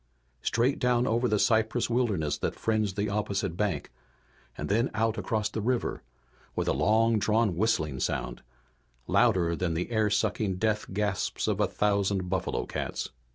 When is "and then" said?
4.57-4.89